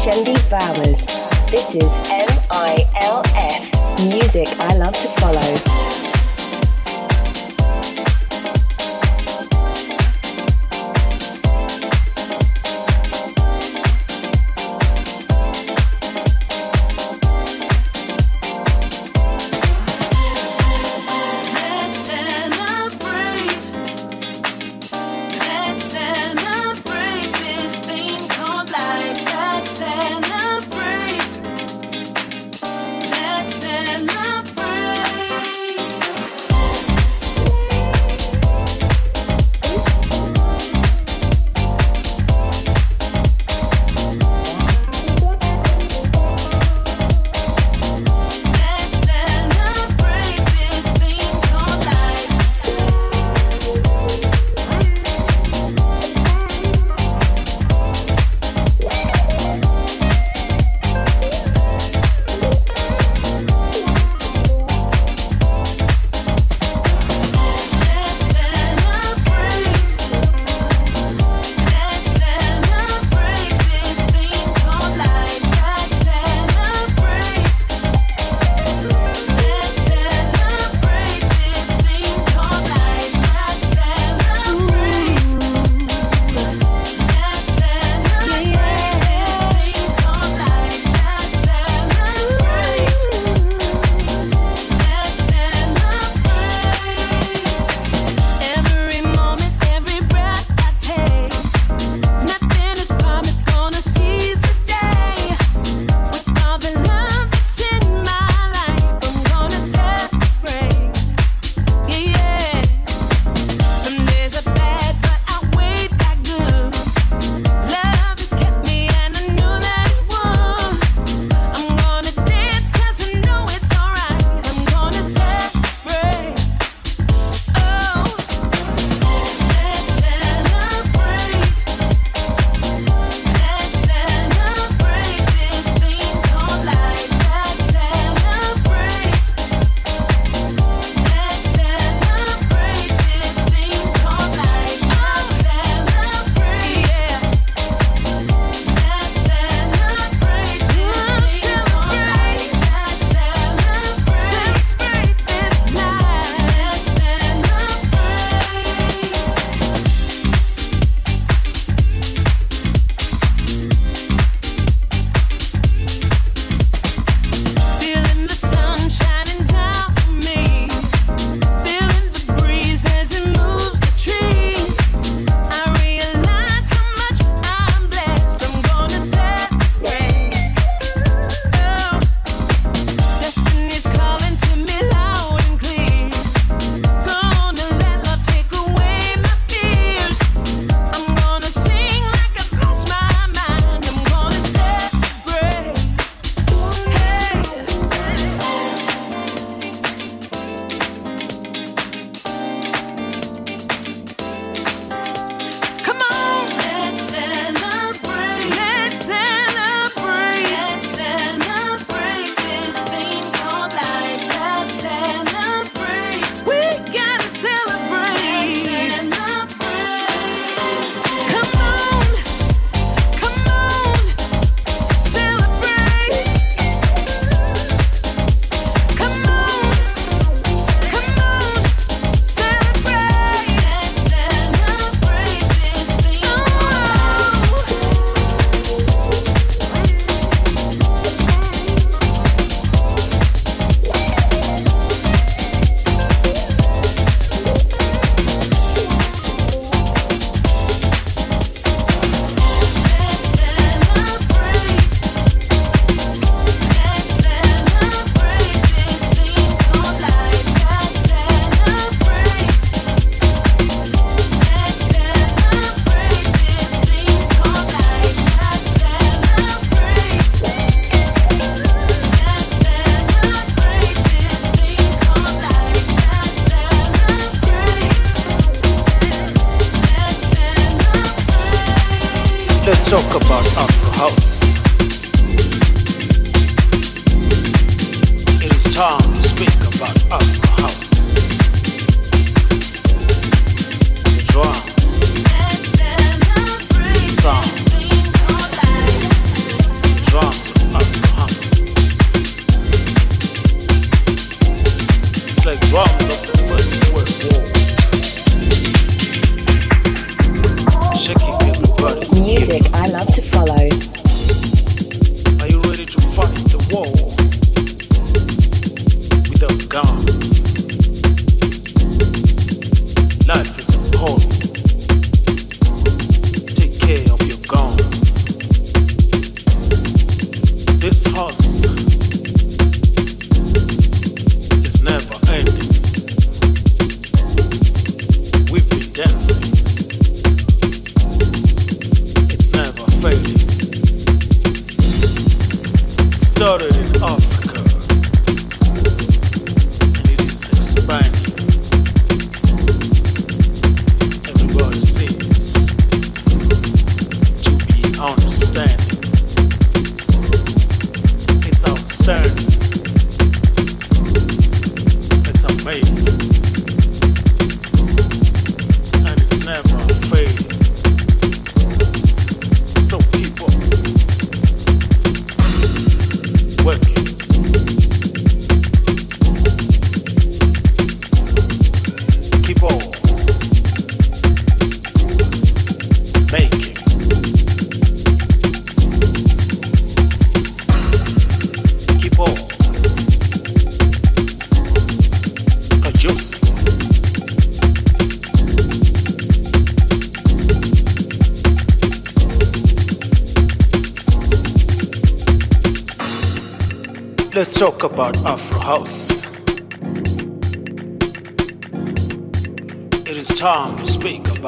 Shendi 0.00 0.32
Bowers. 0.48 1.04
This 1.50 1.74
is 1.74 2.09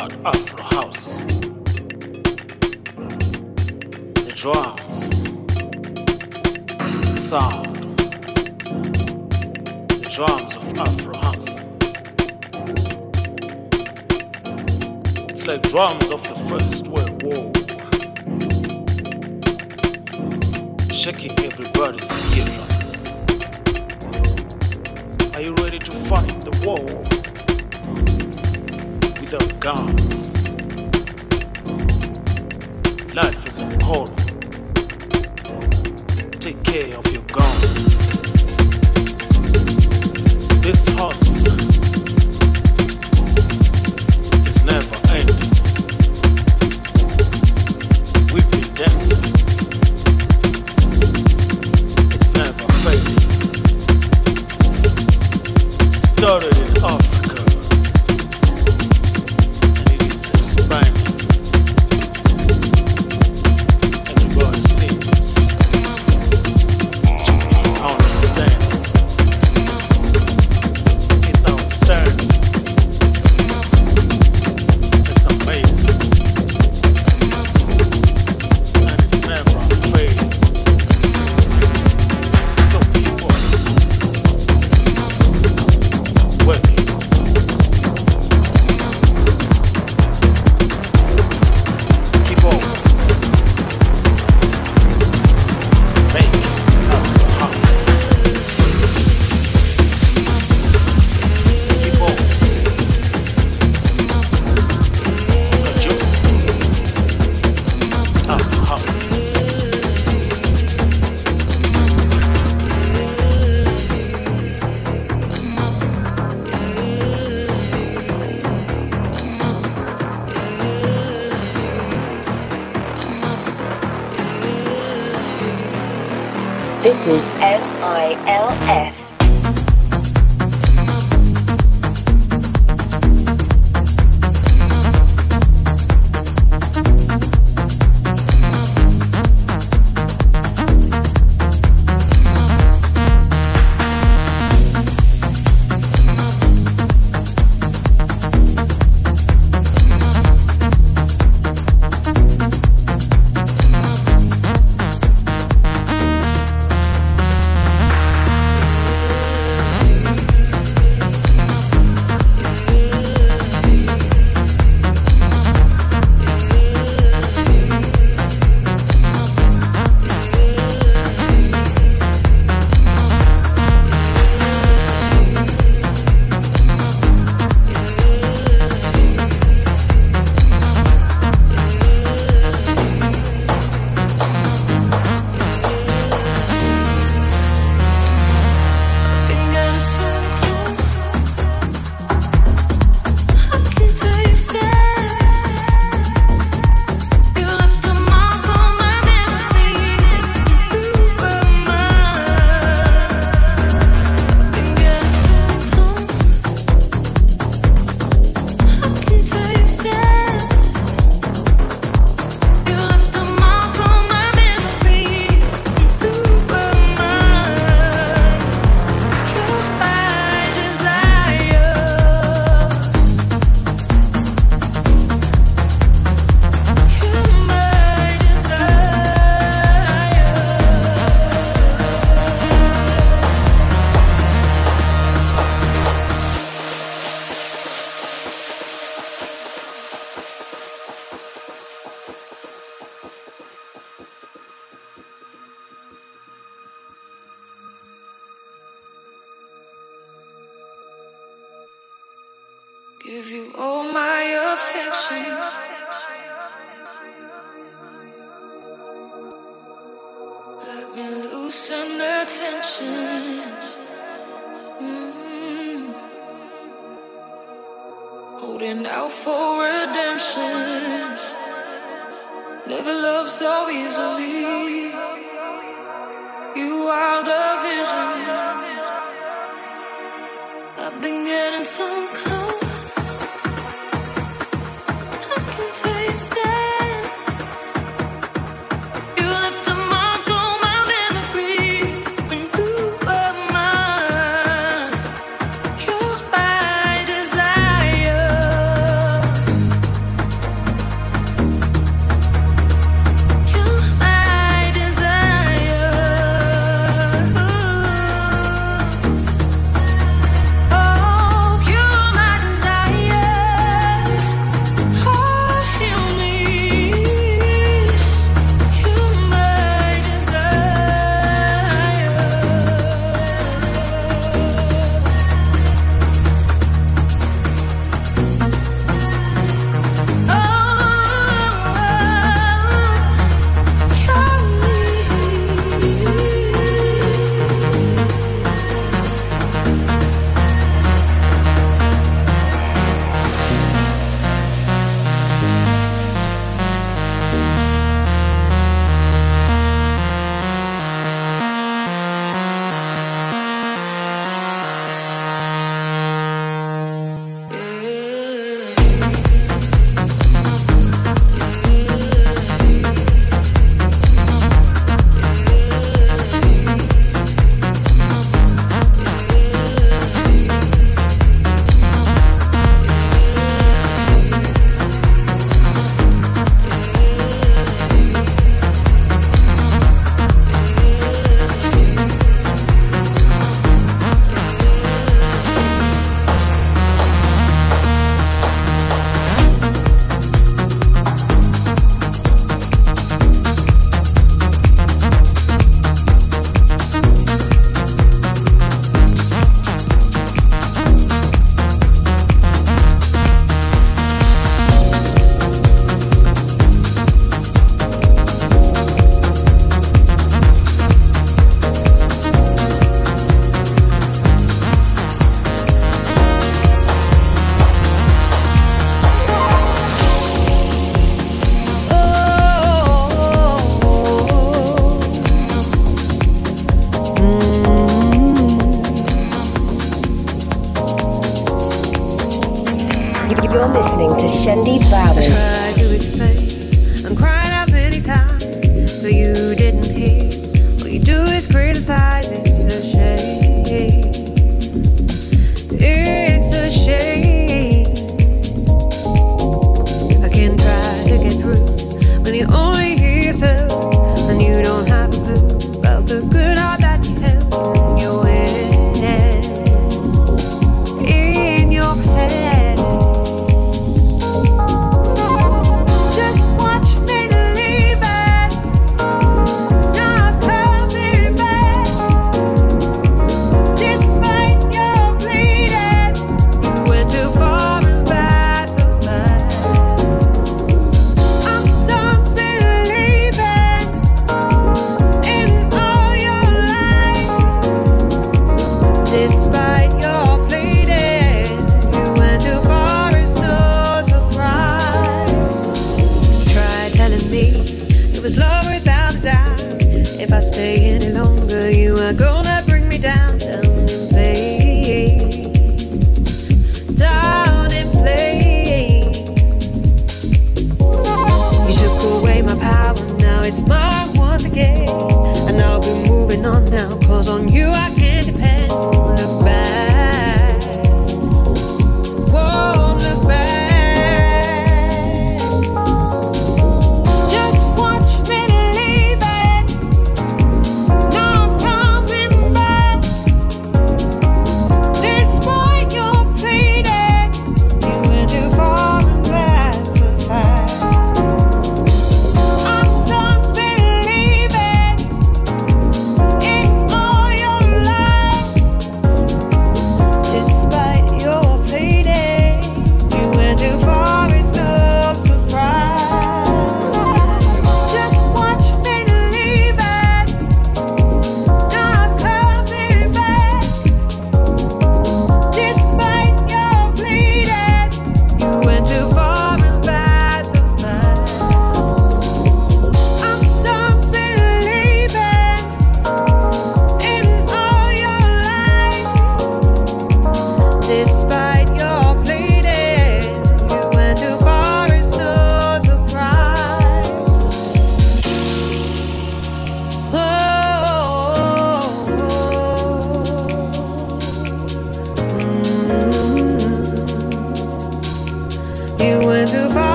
about 0.00 0.34
Afro 0.34 0.62
House. 0.62 1.18
The 4.14 4.32
drums, 4.34 5.10
the 7.12 7.20
sound, 7.20 7.98
the 9.90 10.08
drums 10.10 10.56
of 10.56 10.78
Afro 10.78 11.18
House. 11.18 11.60
It's 15.28 15.46
like 15.46 15.62
drums 15.62 16.10
of 16.10 16.22
the 16.22 16.34
First 16.48 16.88
World 16.88 17.22
War, 17.22 17.52
shaking 20.94 21.38
everybody's 21.44 22.38
eardrum. 22.38 22.68
Are 25.34 25.42
you 25.42 25.54
ready 25.56 25.78
to 25.78 25.92
fight 26.08 26.40
the 26.40 26.50
war 26.64 27.19
without 29.30 29.60
guns? 29.60 30.30
Life 33.14 33.46
is 33.46 33.60
important. 33.60 34.18
Take 36.40 36.62
care 36.64 36.98
of 36.98 37.06
your 37.12 37.22
guns. 37.22 37.74
This 40.62 40.88
house 40.98 41.29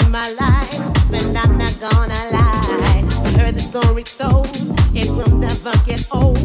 in 0.00 0.10
my 0.10 0.28
life, 0.32 0.74
and 1.12 1.36
I'm 1.36 1.58
not 1.58 1.74
gonna 1.80 2.14
lie. 2.32 3.04
I 3.24 3.30
heard 3.38 3.54
the 3.54 3.60
story 3.60 4.02
told, 4.02 4.48
it 4.94 5.08
will 5.10 5.36
never 5.36 5.72
get 5.86 6.06
old. 6.12 6.38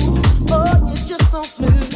Oh, 0.49 0.75
you're 0.87 1.07
just 1.07 1.31
so 1.31 1.41
smooth. 1.41 1.93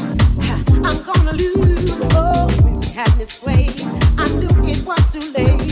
I'm 0.85 0.99
gonna 1.03 1.33
lose. 1.33 1.91
Oh, 2.13 2.47
music 2.63 2.93
had 2.93 3.17
me 3.17 3.25
sway. 3.25 3.69
I 4.17 4.27
knew 4.39 4.49
it 4.71 4.83
was 4.85 5.03
too 5.13 5.25
late. 5.37 5.71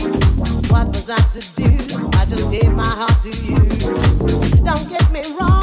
What 0.70 0.88
was 0.88 1.10
I 1.10 1.20
to 1.34 1.40
do? 1.60 1.70
I 2.18 2.24
just 2.26 2.50
gave 2.50 2.72
my 2.72 2.84
heart 2.84 3.20
to 3.22 3.30
you. 3.44 3.56
Don't 4.62 4.88
get 4.88 5.10
me 5.10 5.22
wrong. 5.38 5.55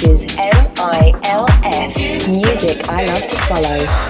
This 0.00 0.24
is 0.24 0.36
MILF, 0.36 2.28
music 2.28 2.88
I 2.88 3.04
love 3.04 3.26
to 3.28 3.36
follow. 3.36 4.09